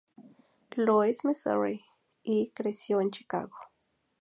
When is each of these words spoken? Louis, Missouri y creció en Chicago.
Louis, 0.77 1.23
Missouri 1.25 1.85
y 2.23 2.49
creció 2.55 3.01
en 3.01 3.11
Chicago. 3.11 3.55